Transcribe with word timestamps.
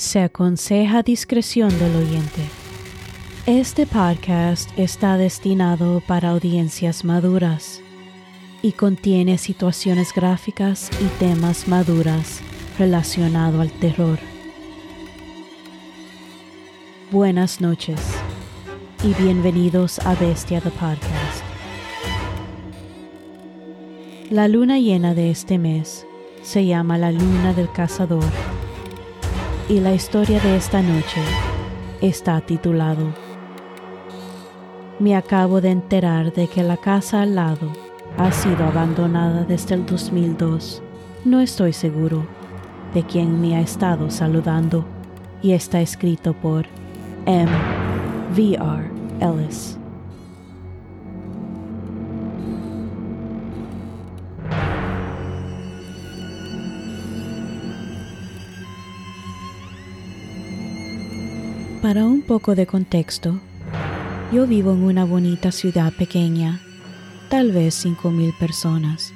Se 0.00 0.22
aconseja 0.22 1.02
discreción 1.02 1.68
del 1.78 1.94
oyente. 1.94 2.40
Este 3.44 3.84
podcast 3.84 4.70
está 4.78 5.18
destinado 5.18 6.02
para 6.06 6.30
audiencias 6.30 7.04
maduras 7.04 7.82
y 8.62 8.72
contiene 8.72 9.36
situaciones 9.36 10.14
gráficas 10.14 10.88
y 11.02 11.04
temas 11.18 11.68
maduras 11.68 12.40
relacionados 12.78 13.60
al 13.60 13.70
terror. 13.72 14.18
Buenas 17.10 17.60
noches 17.60 18.00
y 19.04 19.12
bienvenidos 19.22 19.98
a 19.98 20.14
Bestia 20.14 20.62
the 20.62 20.70
Podcast. 20.70 21.44
La 24.30 24.48
luna 24.48 24.78
llena 24.78 25.12
de 25.12 25.30
este 25.30 25.58
mes 25.58 26.06
se 26.42 26.64
llama 26.64 26.96
la 26.96 27.12
luna 27.12 27.52
del 27.52 27.70
cazador 27.70 28.49
y 29.70 29.78
la 29.78 29.94
historia 29.94 30.40
de 30.40 30.56
esta 30.56 30.82
noche 30.82 31.22
está 32.00 32.40
titulado 32.40 33.14
Me 34.98 35.14
acabo 35.14 35.60
de 35.60 35.70
enterar 35.70 36.32
de 36.32 36.48
que 36.48 36.64
la 36.64 36.76
casa 36.76 37.22
al 37.22 37.36
lado 37.36 37.72
ha 38.18 38.32
sido 38.32 38.64
abandonada 38.64 39.44
desde 39.44 39.76
el 39.76 39.86
2002. 39.86 40.82
No 41.24 41.40
estoy 41.40 41.72
seguro 41.72 42.26
de 42.94 43.04
quién 43.04 43.40
me 43.40 43.54
ha 43.54 43.60
estado 43.60 44.10
saludando 44.10 44.84
y 45.40 45.52
está 45.52 45.80
escrito 45.80 46.34
por 46.34 46.66
M. 47.26 47.48
V. 48.36 48.54
R. 48.54 48.90
Ellis. 49.20 49.79
Para 61.82 62.04
un 62.04 62.20
poco 62.20 62.54
de 62.54 62.66
contexto, 62.66 63.40
yo 64.32 64.46
vivo 64.46 64.72
en 64.72 64.82
una 64.82 65.06
bonita 65.06 65.50
ciudad 65.50 65.94
pequeña, 65.94 66.60
tal 67.30 67.52
vez 67.52 67.86
5.000 67.86 68.38
personas. 68.38 69.14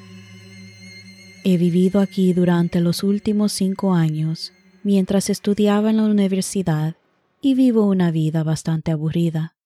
He 1.44 1.58
vivido 1.58 2.00
aquí 2.00 2.32
durante 2.32 2.80
los 2.80 3.02
últimos 3.02 3.52
cinco 3.52 3.92
años 3.92 4.54
mientras 4.82 5.28
estudiaba 5.28 5.90
en 5.90 5.98
la 5.98 6.04
universidad 6.04 6.96
y 7.42 7.54
vivo 7.54 7.86
una 7.86 8.10
vida 8.10 8.42
bastante 8.42 8.92
aburrida. 8.92 9.56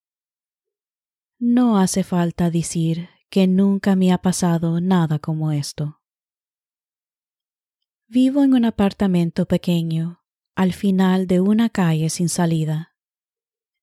No 1.39 1.79
hace 1.79 2.03
falta 2.03 2.51
decir 2.51 3.09
que 3.31 3.47
nunca 3.47 3.95
me 3.95 4.13
ha 4.13 4.19
pasado 4.19 4.81
nada 4.81 5.21
como 5.21 5.53
esto. 5.53 6.01
Vivo 8.09 8.43
en 8.43 8.55
un 8.55 8.65
apartamento 8.65 9.47
pequeño, 9.47 10.21
al 10.57 10.73
final 10.73 11.29
de 11.29 11.41
una 11.41 11.69
calle 11.69 12.11
sin 12.11 12.29
salida. 12.29 12.88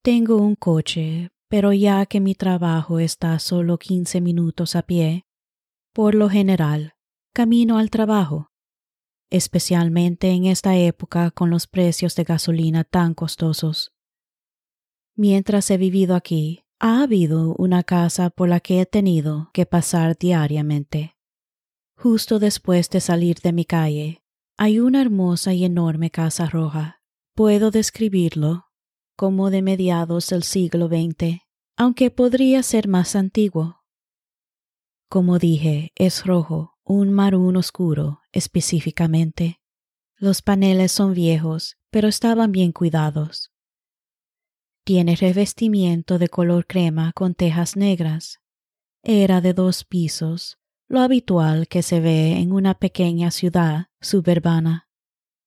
Tengo 0.06 0.38
un 0.38 0.54
coche, 0.54 1.32
pero 1.50 1.74
ya 1.74 2.06
que 2.06 2.20
mi 2.20 2.36
trabajo 2.36 3.00
está 3.00 3.40
solo 3.40 3.80
15 3.80 4.22
minutos 4.22 4.76
a 4.76 4.84
pie, 4.84 5.26
por 5.96 6.14
lo 6.14 6.30
general, 6.30 6.94
camino 7.34 7.80
al 7.80 7.90
trabajo, 7.90 8.52
especialmente 9.32 10.30
en 10.30 10.46
esta 10.46 10.78
época 10.78 11.32
con 11.32 11.50
los 11.50 11.66
precios 11.66 12.16
de 12.16 12.24
gasolina 12.24 12.84
tan 12.84 13.16
costosos. 13.16 13.96
Mientras 15.16 15.72
he 15.72 15.78
vivido 15.78 16.14
aquí, 16.14 16.66
ha 16.80 17.02
habido 17.02 17.56
una 17.56 17.82
casa 17.82 18.30
por 18.30 18.48
la 18.48 18.60
que 18.60 18.82
he 18.82 18.86
tenido 18.86 19.50
que 19.54 19.66
pasar 19.66 20.16
diariamente. 20.20 21.18
Justo 21.98 22.38
después 22.38 22.92
de 22.92 23.02
salir 23.02 23.38
de 23.40 23.54
mi 23.54 23.66
calle, 23.66 24.22
hay 24.56 24.78
una 24.80 25.02
hermosa 25.02 25.56
y 25.56 25.66
enorme 25.66 26.12
casa 26.12 26.46
roja. 26.46 27.02
Puedo 27.34 27.72
describirlo 27.72 28.65
como 29.16 29.50
de 29.50 29.62
mediados 29.62 30.28
del 30.30 30.44
siglo 30.44 30.88
XX, 30.88 31.42
aunque 31.78 32.12
podría 32.12 32.64
ser 32.64 32.88
más 32.88 33.16
antiguo. 33.16 33.84
Como 35.10 35.40
dije, 35.40 35.92
es 35.96 36.26
rojo, 36.26 36.76
un 36.84 37.12
marrón 37.12 37.56
oscuro 37.58 38.22
específicamente. 38.32 39.62
Los 40.18 40.42
paneles 40.42 40.92
son 40.92 41.14
viejos, 41.14 41.78
pero 41.90 42.08
estaban 42.08 42.52
bien 42.52 42.72
cuidados. 42.72 43.52
Tiene 44.84 45.16
revestimiento 45.16 46.20
de 46.20 46.30
color 46.30 46.68
crema 46.68 47.12
con 47.14 47.34
tejas 47.34 47.76
negras. 47.76 48.40
Era 49.04 49.42
de 49.42 49.54
dos 49.54 49.84
pisos, 49.84 50.60
lo 50.88 51.00
habitual 51.00 51.68
que 51.68 51.82
se 51.82 52.00
ve 52.00 52.34
en 52.38 52.52
una 52.52 52.76
pequeña 52.76 53.32
ciudad 53.32 53.88
suburbana. 54.00 54.90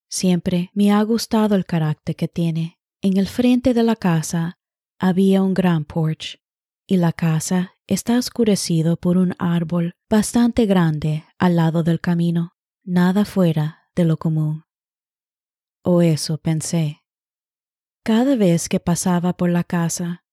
Siempre 0.09 0.71
me 0.75 0.91
ha 0.91 1.03
gustado 1.03 1.55
el 1.55 1.67
carácter 1.67 2.17
que 2.17 2.29
tiene. 2.29 2.78
En 3.01 3.17
el 3.17 3.29
frente 3.29 3.75
de 3.75 3.85
la 3.85 3.95
casa 3.95 4.59
había 4.99 5.43
un 5.43 5.55
gran 5.55 5.85
porch 5.85 6.41
y 6.85 6.97
la 6.97 7.13
casa 7.13 7.75
está 7.87 8.19
oscurecido 8.19 8.97
por 8.97 9.17
un 9.19 9.37
árbol 9.39 9.95
bastante 10.11 10.67
grande 10.67 11.25
al 11.39 11.55
lado 11.55 11.85
del 11.85 12.01
camino, 12.01 12.57
nada 12.83 13.25
fuera 13.25 13.89
de 13.95 14.05
lo 14.05 14.17
común. 14.17 14.65
O 15.85 16.03
eso 16.03 16.39
pensé. 16.39 17.05
Cada 18.03 18.35
vez 18.35 18.69
que 18.69 18.81
pasaba 18.81 19.37
por 19.37 19.51
la 19.51 19.63
casa, 19.63 20.25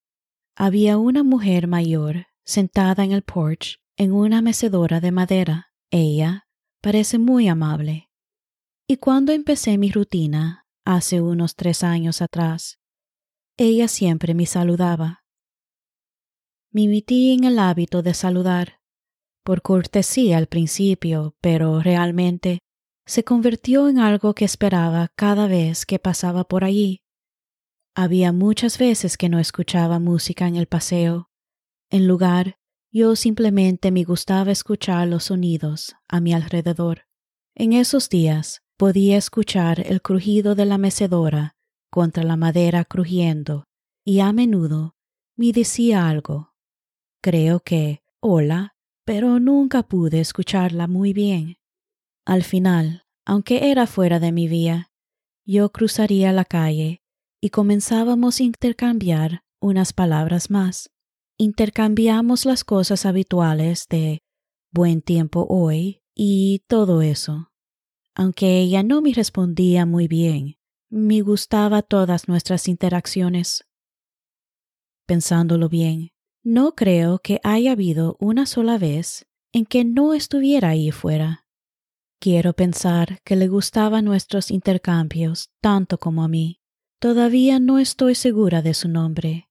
había 0.56 0.98
una 0.98 1.24
mujer 1.24 1.68
mayor 1.68 2.28
sentada 2.46 3.04
en 3.04 3.12
el 3.12 3.22
porch 3.22 3.80
en 3.96 4.12
una 4.12 4.42
mecedora 4.42 5.02
de 5.02 5.12
madera. 5.12 5.72
Ella 5.92 6.48
parece 6.82 7.20
muy 7.20 7.48
amable. 7.48 8.10
Y 8.88 8.98
cuando 8.98 9.34
empecé 9.34 9.78
mi 9.78 9.92
rutina 9.92 10.65
hace 10.86 11.20
unos 11.20 11.56
tres 11.56 11.84
años 11.84 12.22
atrás. 12.22 12.80
Ella 13.58 13.88
siempre 13.88 14.34
me 14.34 14.46
saludaba. 14.46 15.26
Me 16.72 16.88
metí 16.88 17.34
en 17.34 17.44
el 17.44 17.60
hábito 17.60 18.02
de 18.02 18.14
saludar, 18.14 18.82
por 19.44 19.62
cortesía 19.62 20.38
al 20.38 20.48
principio, 20.48 21.36
pero 21.42 21.82
realmente 21.82 22.60
se 23.06 23.24
convirtió 23.24 23.88
en 23.88 24.00
algo 24.00 24.34
que 24.34 24.46
esperaba 24.46 25.12
cada 25.16 25.48
vez 25.48 25.86
que 25.86 26.00
pasaba 26.00 26.44
por 26.44 26.64
allí. 26.64 27.04
Había 27.96 28.34
muchas 28.34 28.78
veces 28.78 29.18
que 29.18 29.30
no 29.30 29.40
escuchaba 29.40 30.00
música 30.00 30.48
en 30.48 30.56
el 30.56 30.68
paseo. 30.68 31.30
En 31.90 32.08
lugar, 32.08 32.58
yo 32.92 33.16
simplemente 33.16 33.92
me 33.92 34.04
gustaba 34.04 34.52
escuchar 34.52 35.08
los 35.08 35.26
sonidos 35.26 35.96
a 36.08 36.20
mi 36.20 36.34
alrededor. 36.34 37.08
En 37.54 37.72
esos 37.72 38.10
días, 38.10 38.65
podía 38.78 39.18
escuchar 39.18 39.80
el 39.86 40.02
crujido 40.02 40.56
de 40.56 40.66
la 40.66 40.78
mecedora 40.78 41.56
contra 41.90 42.24
la 42.24 42.36
madera 42.36 42.84
crujiendo, 42.84 43.66
y 44.04 44.20
a 44.20 44.34
menudo 44.34 44.96
me 45.38 45.52
decía 45.52 46.10
algo. 46.10 46.54
Creo 47.22 47.62
que 47.62 48.04
hola, 48.20 48.76
pero 49.06 49.40
nunca 49.40 49.84
pude 49.84 50.20
escucharla 50.20 50.88
muy 50.88 51.14
bien. 51.14 51.58
Al 52.26 52.44
final, 52.44 53.06
aunque 53.26 53.72
era 53.72 53.88
fuera 53.88 54.20
de 54.20 54.32
mi 54.32 54.48
vía, 54.48 54.92
yo 55.46 55.72
cruzaría 55.72 56.32
la 56.34 56.46
calle 56.46 57.02
y 57.40 57.50
comenzábamos 57.50 58.40
a 58.40 58.44
intercambiar 58.44 59.44
unas 59.62 59.94
palabras 59.94 60.50
más. 60.50 60.92
Intercambiamos 61.38 62.46
las 62.46 62.64
cosas 62.64 63.06
habituales 63.06 63.88
de 63.90 64.24
buen 64.72 65.02
tiempo 65.02 65.46
hoy 65.50 66.02
y 66.16 66.64
todo 66.68 67.02
eso. 67.02 67.52
Aunque 68.16 68.60
ella 68.60 68.82
no 68.82 69.02
me 69.02 69.14
respondía 69.14 69.86
muy 69.86 70.08
bien, 70.08 70.58
me 70.90 71.22
gustaba 71.22 71.82
todas 71.82 72.30
nuestras 72.30 72.70
interacciones. 72.70 73.68
Pensándolo 75.06 75.68
bien, 75.68 76.14
no 76.42 76.76
creo 76.76 77.20
que 77.20 77.42
haya 77.44 77.74
habido 77.74 78.16
una 78.20 78.46
sola 78.46 78.78
vez 78.78 79.28
en 79.52 79.66
que 79.66 79.84
no 79.84 80.14
estuviera 80.14 80.70
ahí 80.70 80.92
fuera. 80.92 81.46
Quiero 82.20 82.54
pensar 82.54 83.22
que 83.24 83.36
le 83.36 83.50
gustaban 83.50 84.06
nuestros 84.06 84.50
intercambios 84.50 85.52
tanto 85.62 85.98
como 86.00 86.24
a 86.24 86.28
mí. 86.28 86.62
Todavía 87.00 87.60
no 87.60 87.80
estoy 87.80 88.16
segura 88.16 88.62
de 88.62 88.74
su 88.74 88.88
nombre, 88.88 89.50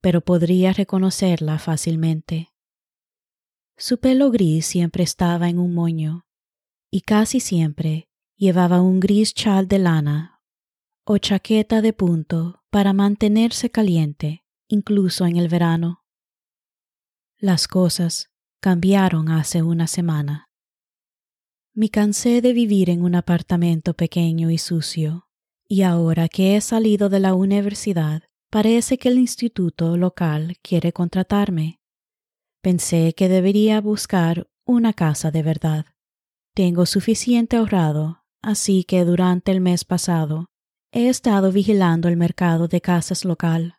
pero 0.00 0.20
podría 0.20 0.72
reconocerla 0.72 1.58
fácilmente. 1.58 2.52
Su 3.76 3.98
pelo 3.98 4.30
gris 4.30 4.66
siempre 4.66 5.04
estaba 5.04 5.48
en 5.48 5.58
un 5.58 5.72
moño, 5.74 6.26
y 6.94 7.00
casi 7.00 7.40
siempre 7.40 8.10
llevaba 8.36 8.82
un 8.82 9.00
gris 9.00 9.32
chal 9.32 9.66
de 9.66 9.78
lana 9.78 10.42
o 11.04 11.16
chaqueta 11.16 11.80
de 11.80 11.92
punto 11.92 12.62
para 12.70 12.92
mantenerse 12.92 13.70
caliente, 13.70 14.44
incluso 14.68 15.26
en 15.26 15.36
el 15.36 15.48
verano. 15.48 16.04
Las 17.38 17.66
cosas 17.66 18.30
cambiaron 18.60 19.30
hace 19.30 19.62
una 19.62 19.86
semana. 19.88 20.50
Me 21.72 21.88
cansé 21.88 22.42
de 22.42 22.52
vivir 22.52 22.90
en 22.90 23.02
un 23.02 23.14
apartamento 23.14 23.94
pequeño 23.94 24.50
y 24.50 24.58
sucio, 24.58 25.28
y 25.66 25.82
ahora 25.82 26.28
que 26.28 26.56
he 26.56 26.60
salido 26.60 27.08
de 27.08 27.20
la 27.20 27.34
universidad, 27.34 28.22
parece 28.50 28.98
que 28.98 29.08
el 29.08 29.18
instituto 29.18 29.96
local 29.96 30.58
quiere 30.62 30.92
contratarme. 30.92 31.80
Pensé 32.60 33.14
que 33.14 33.28
debería 33.30 33.80
buscar 33.80 34.48
una 34.66 34.92
casa 34.92 35.30
de 35.30 35.42
verdad. 35.42 35.86
Tengo 36.54 36.86
suficiente 36.86 37.56
ahorrado, 37.56 38.24
así 38.42 38.84
que 38.84 39.04
durante 39.04 39.52
el 39.52 39.60
mes 39.60 39.84
pasado 39.84 40.52
He 40.94 41.08
estado 41.08 41.52
vigilando 41.52 42.08
el 42.08 42.18
mercado 42.18 42.68
de 42.68 42.82
casas 42.82 43.24
local, 43.24 43.76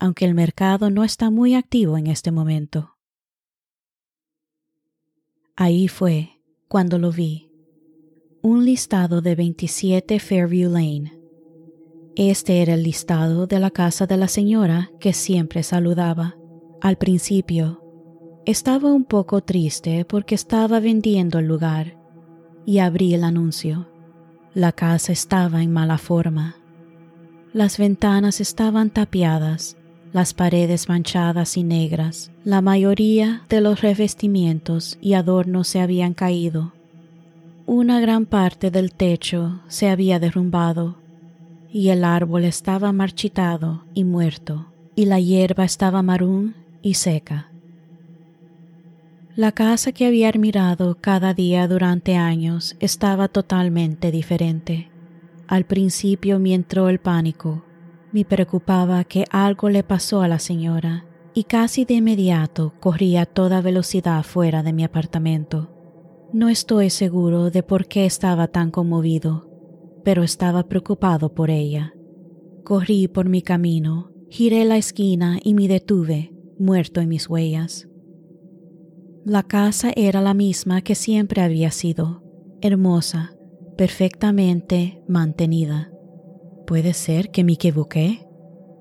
aunque 0.00 0.24
el 0.24 0.34
mercado 0.34 0.90
no 0.90 1.04
está 1.04 1.30
muy 1.30 1.54
activo 1.54 1.96
en 1.96 2.08
este 2.08 2.32
momento. 2.32 2.96
Ahí 5.54 5.86
fue 5.86 6.40
cuando 6.66 6.98
lo 6.98 7.12
vi. 7.12 7.52
Un 8.42 8.64
listado 8.64 9.20
de 9.20 9.36
27 9.36 10.18
Fairview 10.18 10.72
Lane. 10.72 11.16
Este 12.16 12.60
era 12.60 12.74
el 12.74 12.82
listado 12.82 13.46
de 13.46 13.60
la 13.60 13.70
casa 13.70 14.06
de 14.06 14.16
la 14.16 14.26
señora 14.26 14.90
que 14.98 15.12
siempre 15.12 15.62
saludaba. 15.62 16.36
Al 16.80 16.98
principio, 16.98 17.81
estaba 18.44 18.92
un 18.92 19.04
poco 19.04 19.40
triste 19.40 20.04
porque 20.04 20.34
estaba 20.34 20.80
vendiendo 20.80 21.38
el 21.38 21.46
lugar 21.46 21.96
y 22.66 22.78
abrí 22.78 23.14
el 23.14 23.24
anuncio. 23.24 23.86
La 24.54 24.72
casa 24.72 25.12
estaba 25.12 25.62
en 25.62 25.72
mala 25.72 25.98
forma. 25.98 26.56
Las 27.52 27.78
ventanas 27.78 28.40
estaban 28.40 28.90
tapiadas, 28.90 29.76
las 30.12 30.34
paredes 30.34 30.88
manchadas 30.88 31.56
y 31.56 31.62
negras. 31.62 32.30
La 32.44 32.60
mayoría 32.60 33.42
de 33.48 33.60
los 33.60 33.80
revestimientos 33.80 34.98
y 35.00 35.14
adornos 35.14 35.68
se 35.68 35.80
habían 35.80 36.14
caído. 36.14 36.72
Una 37.66 38.00
gran 38.00 38.26
parte 38.26 38.70
del 38.70 38.92
techo 38.92 39.60
se 39.68 39.88
había 39.88 40.18
derrumbado 40.18 40.96
y 41.70 41.88
el 41.88 42.04
árbol 42.04 42.44
estaba 42.44 42.92
marchitado 42.92 43.84
y 43.94 44.04
muerto, 44.04 44.66
y 44.94 45.06
la 45.06 45.20
hierba 45.20 45.64
estaba 45.64 46.02
marún 46.02 46.54
y 46.82 46.94
seca. 46.94 47.51
La 49.34 49.52
casa 49.52 49.92
que 49.92 50.04
había 50.04 50.28
admirado 50.28 50.98
cada 51.00 51.32
día 51.32 51.66
durante 51.66 52.16
años 52.16 52.76
estaba 52.80 53.28
totalmente 53.28 54.10
diferente. 54.10 54.90
Al 55.46 55.64
principio 55.64 56.38
me 56.38 56.52
entró 56.52 56.90
el 56.90 56.98
pánico. 56.98 57.64
Me 58.12 58.26
preocupaba 58.26 59.04
que 59.04 59.24
algo 59.30 59.70
le 59.70 59.84
pasó 59.84 60.20
a 60.20 60.28
la 60.28 60.38
señora 60.38 61.06
y 61.32 61.44
casi 61.44 61.86
de 61.86 61.94
inmediato 61.94 62.74
corrí 62.78 63.16
a 63.16 63.24
toda 63.24 63.62
velocidad 63.62 64.22
fuera 64.22 64.62
de 64.62 64.74
mi 64.74 64.84
apartamento. 64.84 65.70
No 66.34 66.50
estoy 66.50 66.90
seguro 66.90 67.50
de 67.50 67.62
por 67.62 67.86
qué 67.86 68.04
estaba 68.04 68.48
tan 68.48 68.70
conmovido, 68.70 69.48
pero 70.04 70.24
estaba 70.24 70.68
preocupado 70.68 71.32
por 71.32 71.48
ella. 71.48 71.94
Corrí 72.64 73.08
por 73.08 73.30
mi 73.30 73.40
camino, 73.40 74.12
giré 74.28 74.66
la 74.66 74.76
esquina 74.76 75.38
y 75.42 75.54
me 75.54 75.68
detuve, 75.68 76.34
muerto 76.58 77.00
en 77.00 77.08
mis 77.08 77.30
huellas. 77.30 77.88
La 79.24 79.44
casa 79.44 79.92
era 79.94 80.20
la 80.20 80.34
misma 80.34 80.82
que 80.82 80.96
siempre 80.96 81.42
había 81.42 81.70
sido, 81.70 82.24
hermosa, 82.60 83.36
perfectamente 83.76 85.00
mantenida. 85.06 85.92
¿Puede 86.66 86.92
ser 86.92 87.30
que 87.30 87.44
me 87.44 87.52
equivoqué? 87.52 88.26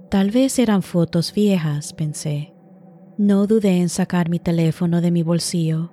Tal 0.09 0.31
vez 0.31 0.57
eran 0.57 0.81
fotos 0.81 1.31
viejas, 1.31 1.93
pensé. 1.93 2.53
No 3.19 3.45
dudé 3.45 3.81
en 3.81 3.89
sacar 3.89 4.29
mi 4.29 4.39
teléfono 4.39 4.99
de 4.99 5.11
mi 5.11 5.21
bolsillo 5.21 5.91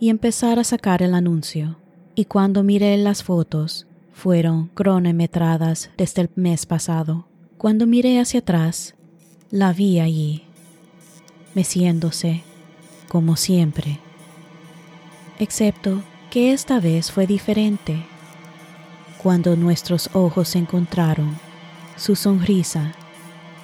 y 0.00 0.08
empezar 0.08 0.58
a 0.58 0.64
sacar 0.64 1.02
el 1.02 1.12
anuncio, 1.12 1.76
y 2.14 2.24
cuando 2.24 2.62
miré 2.62 2.96
las 2.96 3.22
fotos, 3.22 3.86
fueron 4.10 4.68
cronometradas 4.68 5.90
desde 5.98 6.22
el 6.22 6.30
mes 6.34 6.64
pasado. 6.64 7.26
Cuando 7.58 7.86
miré 7.86 8.20
hacia 8.20 8.40
atrás, 8.40 8.94
la 9.50 9.74
vi 9.74 10.00
allí, 10.00 10.44
meciéndose 11.54 12.42
como 13.12 13.36
siempre, 13.36 13.98
excepto 15.38 16.02
que 16.30 16.54
esta 16.54 16.80
vez 16.80 17.12
fue 17.12 17.26
diferente. 17.26 18.06
Cuando 19.22 19.54
nuestros 19.54 20.08
ojos 20.14 20.48
se 20.48 20.58
encontraron, 20.58 21.38
su 21.96 22.16
sonrisa, 22.16 22.92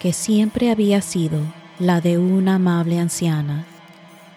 que 0.01 0.13
siempre 0.13 0.71
había 0.71 1.01
sido 1.01 1.41
la 1.79 2.03
de 2.03 2.19
una 2.19 2.57
amable 2.57 2.99
anciana, 2.99 3.65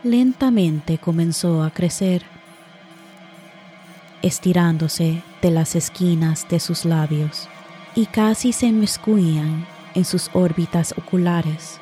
lentamente 0.02 0.98
comenzó 0.98 1.62
a 1.62 1.72
crecer, 1.72 2.24
estirándose 4.22 5.24
de 5.42 5.52
las 5.52 5.76
esquinas 5.76 6.48
de 6.48 6.62
sus 6.62 6.86
labios 6.86 7.50
y 7.96 8.06
casi 8.06 8.54
se 8.54 8.68
inmiscuían 8.68 9.68
en 9.94 10.06
sus 10.06 10.30
órbitas 10.32 10.94
oculares. 10.98 11.82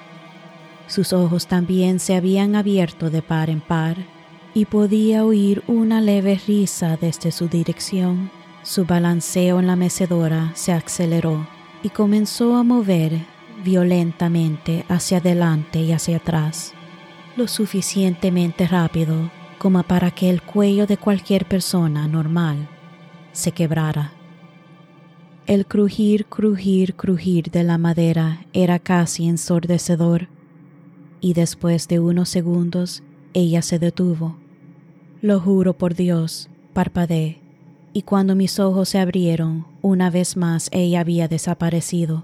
Sus 0.89 1.13
ojos 1.13 1.45
también 1.45 1.99
se 1.99 2.15
habían 2.15 2.55
abierto 2.55 3.11
de 3.11 3.21
par 3.21 3.51
en 3.51 3.61
par 3.61 3.95
y 4.55 4.65
podía 4.65 5.23
oír 5.23 5.63
una 5.67 6.01
leve 6.01 6.41
risa 6.47 6.97
desde 6.99 7.31
su 7.31 7.47
dirección. 7.47 8.31
Su 8.63 8.85
balanceo 8.85 9.59
en 9.59 9.67
la 9.67 9.75
mecedora 9.75 10.51
se 10.55 10.73
aceleró 10.73 11.47
y 11.83 11.89
comenzó 11.89 12.55
a 12.57 12.63
mover 12.63 13.13
violentamente 13.63 14.83
hacia 14.89 15.19
adelante 15.19 15.79
y 15.79 15.91
hacia 15.91 16.17
atrás, 16.17 16.73
lo 17.37 17.47
suficientemente 17.47 18.67
rápido 18.67 19.29
como 19.59 19.83
para 19.83 20.09
que 20.09 20.31
el 20.31 20.41
cuello 20.41 20.87
de 20.87 20.97
cualquier 20.97 21.45
persona 21.45 22.07
normal 22.07 22.67
se 23.31 23.51
quebrara. 23.51 24.13
El 25.45 25.67
crujir, 25.67 26.25
crujir, 26.25 26.95
crujir 26.95 27.51
de 27.51 27.63
la 27.63 27.77
madera 27.77 28.45
era 28.53 28.79
casi 28.79 29.27
ensordecedor 29.27 30.29
y 31.21 31.33
después 31.33 31.87
de 31.87 31.99
unos 31.99 32.29
segundos 32.29 33.03
ella 33.33 33.61
se 33.61 33.79
detuvo. 33.79 34.37
Lo 35.21 35.39
juro 35.39 35.77
por 35.77 35.95
Dios, 35.95 36.49
parpadeé, 36.73 37.39
y 37.93 38.03
cuando 38.03 38.35
mis 38.35 38.59
ojos 38.59 38.89
se 38.89 38.99
abrieron, 38.99 39.65
una 39.81 40.09
vez 40.09 40.37
más 40.37 40.69
ella 40.71 41.01
había 41.01 41.27
desaparecido. 41.27 42.23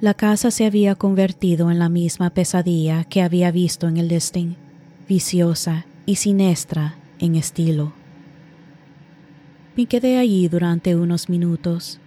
La 0.00 0.14
casa 0.14 0.50
se 0.50 0.64
había 0.64 0.94
convertido 0.94 1.70
en 1.70 1.78
la 1.78 1.88
misma 1.88 2.30
pesadilla 2.30 3.04
que 3.04 3.22
había 3.22 3.50
visto 3.50 3.86
en 3.88 3.98
el 3.98 4.08
listing, 4.08 4.56
viciosa 5.08 5.84
y 6.06 6.16
siniestra 6.16 6.96
en 7.18 7.34
estilo. 7.34 7.92
Me 9.76 9.86
quedé 9.86 10.18
allí 10.18 10.48
durante 10.48 10.96
unos 10.96 11.28
minutos, 11.28 12.00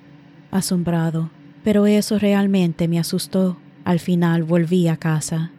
asombrado, 0.51 1.30
pero 1.63 1.85
eso 1.85 2.19
realmente 2.19 2.88
me 2.88 3.00
asustó. 3.00 3.57
Al 3.85 4.00
final 4.00 4.44
volví 4.44 4.88
a 4.88 4.97
casa. 4.97 5.51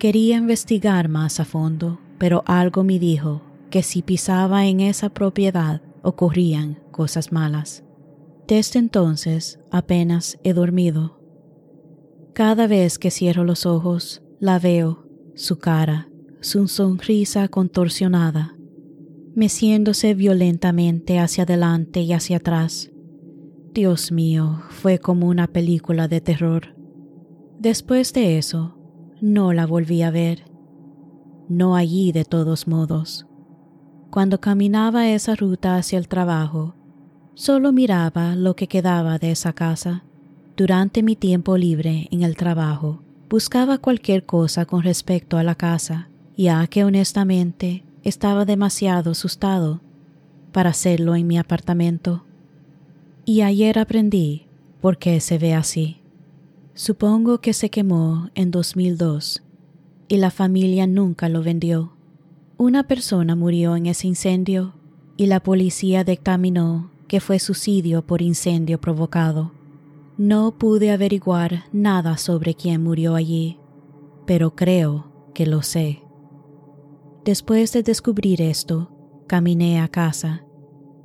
Quería 0.00 0.38
investigar 0.38 1.10
más 1.10 1.40
a 1.40 1.44
fondo, 1.44 2.00
pero 2.16 2.42
algo 2.46 2.84
me 2.84 2.98
dijo 2.98 3.42
que 3.68 3.82
si 3.82 4.00
pisaba 4.00 4.64
en 4.64 4.80
esa 4.80 5.10
propiedad 5.10 5.82
ocurrían 6.00 6.78
cosas 6.90 7.32
malas. 7.32 7.84
Desde 8.48 8.78
entonces 8.78 9.60
apenas 9.70 10.38
he 10.42 10.54
dormido. 10.54 11.20
Cada 12.32 12.66
vez 12.66 12.98
que 12.98 13.10
cierro 13.10 13.44
los 13.44 13.66
ojos, 13.66 14.22
la 14.38 14.58
veo, 14.58 15.04
su 15.34 15.58
cara, 15.58 16.08
su 16.40 16.66
sonrisa 16.66 17.48
contorsionada, 17.48 18.56
meciéndose 19.34 20.14
violentamente 20.14 21.18
hacia 21.18 21.44
adelante 21.44 22.00
y 22.00 22.14
hacia 22.14 22.38
atrás. 22.38 22.90
Dios 23.74 24.12
mío, 24.12 24.62
fue 24.70 24.98
como 24.98 25.26
una 25.26 25.46
película 25.46 26.08
de 26.08 26.22
terror. 26.22 26.74
Después 27.58 28.14
de 28.14 28.38
eso, 28.38 28.79
no 29.20 29.52
la 29.52 29.66
volví 29.66 30.02
a 30.02 30.10
ver. 30.10 30.44
No 31.48 31.76
allí 31.76 32.12
de 32.12 32.24
todos 32.24 32.66
modos. 32.66 33.26
Cuando 34.10 34.40
caminaba 34.40 35.08
esa 35.08 35.34
ruta 35.34 35.76
hacia 35.76 35.98
el 35.98 36.08
trabajo, 36.08 36.74
solo 37.34 37.72
miraba 37.72 38.34
lo 38.34 38.56
que 38.56 38.66
quedaba 38.66 39.18
de 39.18 39.32
esa 39.32 39.52
casa. 39.52 40.04
Durante 40.56 41.02
mi 41.02 41.16
tiempo 41.16 41.56
libre 41.56 42.08
en 42.10 42.22
el 42.22 42.36
trabajo, 42.36 43.02
buscaba 43.28 43.78
cualquier 43.78 44.26
cosa 44.26 44.66
con 44.66 44.82
respecto 44.82 45.38
a 45.38 45.42
la 45.42 45.54
casa, 45.54 46.10
ya 46.36 46.66
que 46.66 46.84
honestamente 46.84 47.84
estaba 48.02 48.44
demasiado 48.44 49.12
asustado 49.12 49.80
para 50.52 50.70
hacerlo 50.70 51.14
en 51.14 51.26
mi 51.26 51.38
apartamento. 51.38 52.24
Y 53.24 53.42
ayer 53.42 53.78
aprendí 53.78 54.48
por 54.80 54.98
qué 54.98 55.20
se 55.20 55.38
ve 55.38 55.54
así. 55.54 55.99
Supongo 56.82 57.42
que 57.42 57.52
se 57.52 57.68
quemó 57.68 58.30
en 58.34 58.50
2002 58.50 59.42
y 60.08 60.16
la 60.16 60.30
familia 60.30 60.86
nunca 60.86 61.28
lo 61.28 61.42
vendió. 61.42 61.92
Una 62.56 62.84
persona 62.84 63.36
murió 63.36 63.76
en 63.76 63.84
ese 63.84 64.06
incendio 64.06 64.72
y 65.18 65.26
la 65.26 65.40
policía 65.40 66.04
dictaminó 66.04 66.90
que 67.06 67.20
fue 67.20 67.38
suicidio 67.38 68.06
por 68.06 68.22
incendio 68.22 68.80
provocado. 68.80 69.52
No 70.16 70.56
pude 70.56 70.90
averiguar 70.90 71.64
nada 71.70 72.16
sobre 72.16 72.54
quién 72.54 72.82
murió 72.82 73.14
allí, 73.14 73.58
pero 74.24 74.56
creo 74.56 75.12
que 75.34 75.44
lo 75.44 75.60
sé. 75.60 76.02
Después 77.26 77.74
de 77.74 77.82
descubrir 77.82 78.40
esto, 78.40 78.90
caminé 79.26 79.80
a 79.80 79.88
casa 79.88 80.46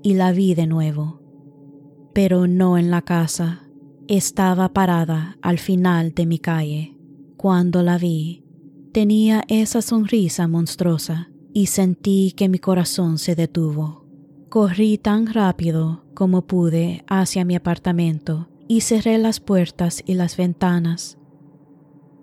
y 0.01 0.13
la 0.13 0.31
vi 0.31 0.55
de 0.55 0.67
nuevo, 0.67 1.19
pero 2.13 2.47
no 2.47 2.77
en 2.77 2.91
la 2.91 3.01
casa 3.01 3.64
estaba 4.07 4.73
parada 4.73 5.37
al 5.41 5.59
final 5.59 6.13
de 6.13 6.25
mi 6.25 6.39
calle. 6.39 6.97
Cuando 7.37 7.81
la 7.81 7.97
vi, 7.97 8.43
tenía 8.91 9.43
esa 9.47 9.81
sonrisa 9.81 10.47
monstruosa 10.47 11.29
y 11.53 11.67
sentí 11.67 12.33
que 12.35 12.49
mi 12.49 12.59
corazón 12.59 13.17
se 13.17 13.35
detuvo. 13.35 14.05
Corrí 14.49 14.97
tan 14.97 15.27
rápido 15.27 16.03
como 16.13 16.43
pude 16.43 17.03
hacia 17.07 17.45
mi 17.45 17.55
apartamento 17.55 18.49
y 18.67 18.81
cerré 18.81 19.17
las 19.17 19.39
puertas 19.39 20.03
y 20.05 20.15
las 20.15 20.37
ventanas, 20.37 21.17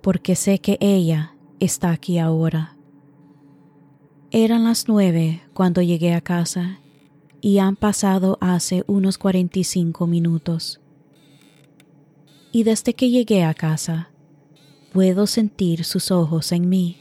porque 0.03 0.35
sé 0.35 0.59
que 0.59 0.77
ella 0.81 1.37
está 1.61 1.93
aquí 1.93 2.19
ahora. 2.19 2.77
Eran 4.31 4.65
las 4.65 4.89
nueve 4.89 5.43
cuando 5.53 5.83
llegué 5.83 6.15
a 6.15 6.21
casa 6.21 6.81
y 7.41 7.59
han 7.59 7.77
pasado 7.77 8.39
hace 8.41 8.85
unos 8.87 9.19
45 9.19 10.07
minutos. 10.07 10.82
Y 12.53 12.65
desde 12.65 12.95
que 12.95 13.09
llegué 13.09 13.45
a 13.45 13.55
casa, 13.55 14.11
puedo 14.93 15.27
sentir 15.27 15.85
sus 15.85 16.11
ojos 16.11 16.53
en 16.53 16.69
mí. 16.69 16.99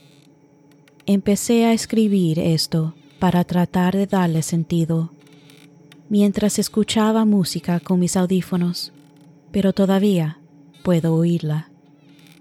Empecé 1.05 1.65
a 1.65 1.74
escribir 1.74 2.39
esto 2.39 2.96
para 3.20 3.43
tratar 3.43 3.96
de 3.96 4.08
darle 4.08 4.43
sentido, 4.43 5.12
mientras 6.10 6.58
escuchaba 6.58 7.25
música 7.25 7.79
con 7.81 8.00
mis 8.00 8.15
audífonos, 8.15 8.93
pero 9.51 9.74
todavía 9.74 10.39
puedo 10.84 11.13
oírla. 11.15 11.70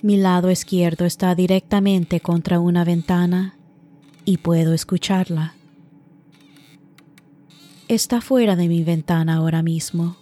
Mi 0.02 0.16
lado 0.16 0.50
izquierdo 0.50 1.04
está 1.04 1.34
directamente 1.34 2.20
contra 2.20 2.60
una 2.60 2.84
ventana 2.84 3.56
y 4.24 4.38
puedo 4.38 4.72
escucharla. 4.72 5.54
Está 7.88 8.20
fuera 8.20 8.54
de 8.54 8.68
mi 8.68 8.84
ventana 8.84 9.34
ahora 9.34 9.62
mismo, 9.62 10.16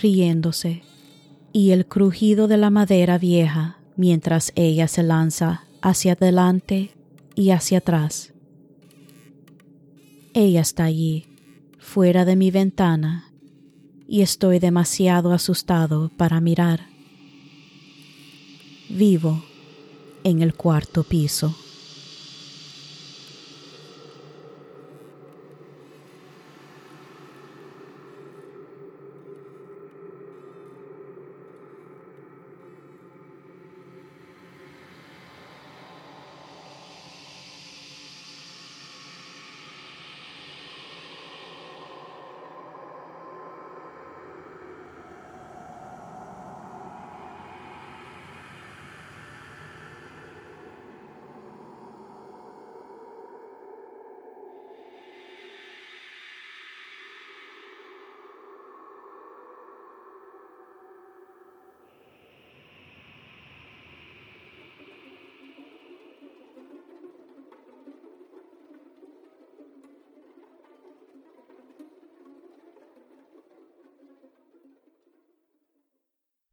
riéndose, 0.00 0.82
y 1.56 1.70
el 1.70 1.86
crujido 1.86 2.48
de 2.48 2.56
la 2.56 2.68
madera 2.68 3.16
vieja 3.16 3.78
mientras 3.96 4.52
ella 4.56 4.88
se 4.88 5.04
lanza 5.04 5.62
hacia 5.82 6.14
adelante 6.14 6.90
y 7.36 7.50
hacia 7.50 7.78
atrás. 7.78 8.34
Ella 10.34 10.60
está 10.60 10.82
allí, 10.82 11.28
fuera 11.78 12.24
de 12.24 12.34
mi 12.34 12.50
ventana, 12.50 13.32
y 14.08 14.22
estoy 14.22 14.58
demasiado 14.58 15.32
asustado 15.32 16.10
para 16.16 16.40
mirar. 16.40 16.88
Vivo 18.88 19.44
en 20.24 20.42
el 20.42 20.54
cuarto 20.54 21.04
piso. 21.04 21.54